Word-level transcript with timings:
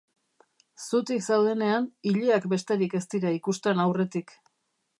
Zutik 0.85 1.21
zaudenean, 1.27 1.85
ileak 2.13 2.47
besterik 2.55 2.95
ez 3.01 3.05
dira 3.13 3.35
ikusten 3.41 3.83
aurretik. 3.85 4.35